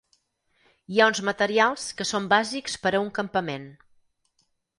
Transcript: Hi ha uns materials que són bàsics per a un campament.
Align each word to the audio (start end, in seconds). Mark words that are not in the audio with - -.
Hi 0.93 1.01
ha 1.03 1.09
uns 1.11 1.21
materials 1.27 1.83
que 1.99 2.07
són 2.13 2.25
bàsics 2.33 2.79
per 2.87 2.93
a 2.93 3.03
un 3.05 3.13
campament. 3.21 3.71